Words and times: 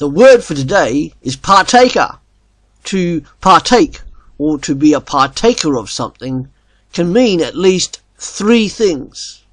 The 0.00 0.08
word 0.08 0.42
for 0.42 0.54
today 0.54 1.12
is 1.20 1.36
partaker. 1.36 2.20
To 2.84 3.22
partake 3.42 4.00
or 4.38 4.58
to 4.60 4.74
be 4.74 4.94
a 4.94 5.00
partaker 5.02 5.76
of 5.76 5.90
something 5.90 6.48
can 6.94 7.12
mean 7.12 7.42
at 7.42 7.54
least 7.54 8.00
three 8.16 8.66
things. 8.66 9.44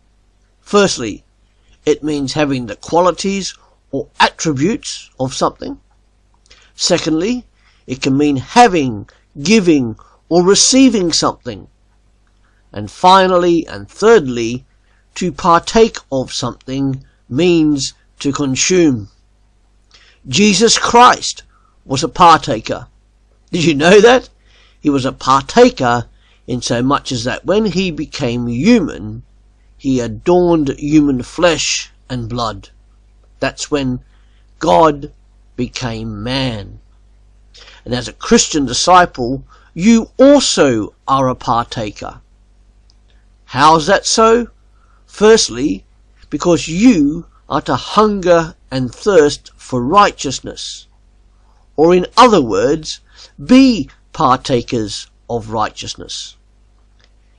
Firstly, 0.62 1.26
it 1.86 2.02
means 2.02 2.32
having 2.32 2.68
the 2.68 2.78
qualities 2.78 3.56
or 3.92 4.08
attributes 4.22 5.10
of 5.20 5.34
something. 5.34 5.82
Secondly, 6.76 7.46
it 7.86 8.02
can 8.02 8.16
mean 8.16 8.38
having, 8.38 9.10
giving, 9.44 9.98
or 10.30 10.46
receiving 10.46 11.12
something. 11.12 11.68
And 12.72 12.90
finally 12.90 13.68
and 13.68 13.92
thirdly, 13.92 14.66
to 15.16 15.34
partake 15.34 15.98
of 16.10 16.32
something 16.32 17.04
means 17.28 17.94
to 18.20 18.32
consume. 18.32 19.10
Jesus 20.28 20.78
Christ 20.78 21.44
was 21.86 22.04
a 22.04 22.10
partaker. 22.10 22.88
Did 23.52 23.64
you 23.64 23.76
know 23.76 24.02
that? 24.02 24.28
He 24.80 24.90
was 24.90 25.06
a 25.06 25.14
partaker 25.14 26.06
in 26.48 26.62
so 26.62 26.82
much 26.84 27.14
as 27.14 27.24
that 27.24 27.46
when 27.46 27.68
he 27.68 27.92
became 27.92 28.48
human, 28.48 29.24
he 29.78 30.02
adorned 30.02 30.70
human 30.78 31.24
flesh 31.24 31.92
and 32.10 32.28
blood. 32.28 32.70
That's 33.40 33.72
when 33.72 34.02
God 34.60 35.14
became 35.56 36.24
man. 36.24 36.80
And 37.86 37.94
as 37.94 38.10
a 38.10 38.14
Christian 38.14 38.66
disciple, 38.66 39.46
you 39.74 40.12
also 40.18 40.94
are 41.08 41.30
a 41.30 41.36
partaker. 41.36 42.20
How's 43.46 43.88
that 43.88 44.06
so? 44.06 44.48
Firstly, 45.06 45.86
because 46.30 46.68
you 46.68 47.28
are 47.48 47.62
to 47.62 47.78
hunger 47.78 48.56
and 48.70 48.94
thirst 48.94 49.52
for 49.56 49.82
righteousness. 49.82 50.88
Or 51.76 51.94
in 51.94 52.08
other 52.18 52.42
words, 52.42 53.00
be 53.44 53.90
partakers 54.14 55.08
of 55.30 55.52
righteousness. 55.52 56.36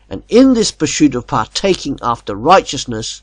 And 0.08 0.22
in 0.28 0.54
this 0.54 0.70
pursuit 0.70 1.14
of 1.14 1.26
partaking 1.26 1.98
after 2.02 2.34
righteousness, 2.34 3.22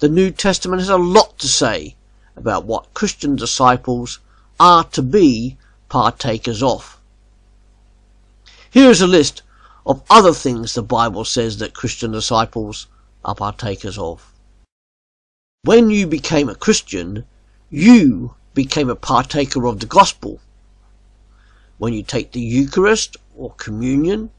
the 0.00 0.08
New 0.08 0.30
Testament 0.30 0.80
has 0.80 0.88
a 0.88 0.96
lot 0.96 1.38
to 1.38 1.48
say 1.48 1.96
about 2.36 2.64
what 2.64 2.92
Christian 2.94 3.36
disciples 3.36 4.18
are 4.60 4.84
to 4.84 5.02
be 5.02 5.56
partakers 5.88 6.62
of. 6.62 6.98
Here 8.70 8.90
is 8.90 9.00
a 9.00 9.06
list 9.06 9.42
of 9.86 10.02
other 10.10 10.34
things 10.34 10.74
the 10.74 10.82
Bible 10.82 11.24
says 11.24 11.58
that 11.58 11.74
Christian 11.74 12.12
disciples 12.12 12.86
are 13.24 13.34
partakers 13.34 13.96
of. 13.96 14.32
When 15.62 15.90
you 15.90 16.06
became 16.06 16.48
a 16.48 16.54
Christian, 16.54 17.24
you 17.70 18.34
became 18.54 18.88
a 18.88 18.96
partaker 18.96 19.66
of 19.66 19.80
the 19.80 19.86
gospel. 19.86 20.40
When 21.76 21.92
you 21.92 22.02
take 22.02 22.32
the 22.32 22.40
Eucharist 22.40 23.16
or 23.36 23.52
communion, 23.52 24.30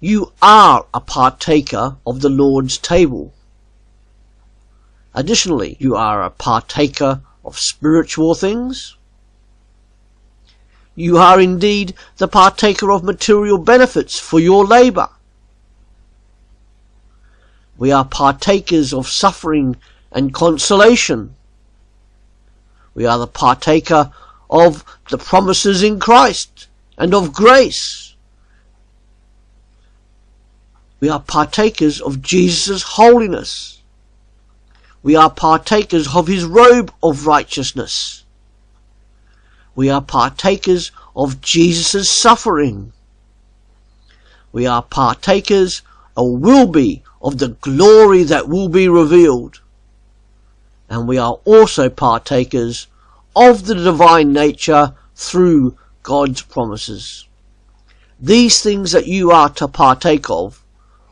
you 0.00 0.32
are 0.42 0.86
a 0.92 1.00
partaker 1.00 1.96
of 2.06 2.20
the 2.20 2.28
Lord's 2.28 2.76
table. 2.76 3.32
Additionally, 5.14 5.76
you 5.78 5.96
are 5.96 6.22
a 6.22 6.30
partaker 6.30 7.22
of 7.44 7.58
spiritual 7.58 8.34
things. 8.34 8.96
You 10.96 11.16
are 11.18 11.40
indeed 11.40 11.94
the 12.16 12.28
partaker 12.28 12.90
of 12.90 13.04
material 13.04 13.58
benefits 13.58 14.18
for 14.18 14.40
your 14.40 14.66
labour. 14.66 15.08
We 17.78 17.92
are 17.92 18.04
partakers 18.04 18.92
of 18.92 19.06
suffering 19.06 19.76
and 20.10 20.34
consolation. 20.34 21.35
We 22.96 23.04
are 23.04 23.18
the 23.18 23.26
partaker 23.26 24.10
of 24.48 24.82
the 25.10 25.18
promises 25.18 25.82
in 25.82 26.00
Christ 26.00 26.66
and 26.96 27.12
of 27.12 27.34
grace. 27.34 28.14
We 30.98 31.10
are 31.10 31.20
partakers 31.20 32.00
of 32.00 32.22
Jesus' 32.22 32.82
holiness. 32.82 33.82
We 35.02 35.14
are 35.14 35.28
partakers 35.28 36.16
of 36.16 36.26
his 36.26 36.46
robe 36.46 36.90
of 37.02 37.26
righteousness. 37.26 38.24
We 39.74 39.90
are 39.90 40.00
partakers 40.00 40.90
of 41.14 41.42
Jesus' 41.42 42.10
suffering. 42.10 42.94
We 44.52 44.66
are 44.66 44.82
partakers, 44.82 45.82
or 46.16 46.34
will 46.34 46.66
be, 46.66 47.02
of 47.20 47.36
the 47.36 47.48
glory 47.48 48.22
that 48.22 48.48
will 48.48 48.70
be 48.70 48.88
revealed. 48.88 49.60
And 50.88 51.08
we 51.08 51.18
are 51.18 51.38
also 51.44 51.88
partakers 51.88 52.86
of 53.34 53.66
the 53.66 53.74
divine 53.74 54.32
nature 54.32 54.94
through 55.14 55.76
God's 56.02 56.42
promises. 56.42 57.26
These 58.20 58.62
things 58.62 58.92
that 58.92 59.06
you 59.06 59.30
are 59.30 59.50
to 59.50 59.68
partake 59.68 60.30
of, 60.30 60.64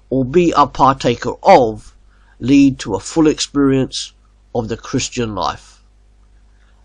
or 0.08 0.24
be 0.24 0.52
a 0.56 0.66
partaker 0.66 1.32
of, 1.42 1.94
lead 2.38 2.78
to 2.80 2.94
a 2.94 3.00
full 3.00 3.26
experience 3.26 4.12
of 4.54 4.68
the 4.68 4.76
Christian 4.76 5.34
life. 5.34 5.82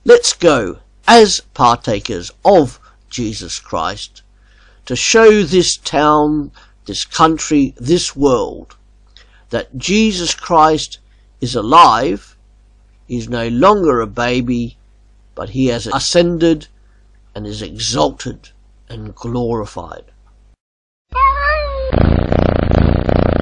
Let's 0.04 0.34
go 0.34 0.80
as 1.08 1.42
partakers 1.54 2.32
of 2.44 2.80
Jesus 3.10 3.60
Christ 3.60 4.24
to 4.86 4.96
show 4.96 5.44
this 5.44 5.78
town, 5.78 6.52
this 6.86 7.06
country, 7.06 7.76
this 7.78 8.16
world 8.16 8.76
that 9.50 9.78
Jesus 9.78 10.34
Christ 10.34 11.00
is 11.42 11.56
alive, 11.56 12.36
is 13.10 13.28
no 13.28 13.48
longer 13.48 14.00
a 14.00 14.08
baby, 14.08 14.78
but 15.36 15.50
he 15.50 15.68
has 15.68 15.88
ascended 15.88 16.68
and 17.36 17.46
is 17.46 17.62
exalted 17.62 18.50
and 18.88 19.14
glorified. 19.16 20.06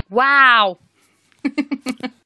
Wow. 0.09 0.79